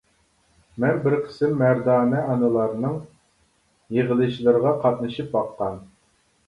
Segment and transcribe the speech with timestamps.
[0.83, 2.99] مەن بىر قىسىم مەردانە ئانىلارنىڭ
[3.99, 5.81] يىغىلىشلىرىغا قاتنىشىپ باققان.